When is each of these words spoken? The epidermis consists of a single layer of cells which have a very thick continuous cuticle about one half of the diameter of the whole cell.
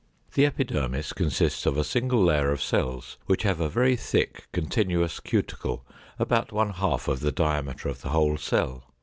The 0.33 0.47
epidermis 0.47 1.13
consists 1.13 1.67
of 1.67 1.77
a 1.77 1.83
single 1.83 2.23
layer 2.23 2.51
of 2.51 2.59
cells 2.59 3.17
which 3.27 3.43
have 3.43 3.59
a 3.61 3.69
very 3.69 3.95
thick 3.95 4.47
continuous 4.51 5.19
cuticle 5.19 5.85
about 6.17 6.51
one 6.51 6.71
half 6.71 7.07
of 7.07 7.19
the 7.19 7.31
diameter 7.31 7.87
of 7.87 8.01
the 8.01 8.09
whole 8.09 8.35
cell. 8.37 8.85